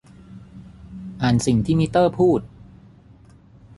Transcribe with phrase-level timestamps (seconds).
[1.21, 2.41] อ่านสิ่งที่มิเตอร์พูด